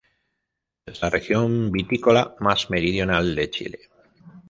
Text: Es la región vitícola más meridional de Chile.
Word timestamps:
Es 0.87 0.99
la 1.03 1.11
región 1.11 1.71
vitícola 1.71 2.35
más 2.39 2.71
meridional 2.71 3.35
de 3.35 3.49
Chile. 3.51 3.79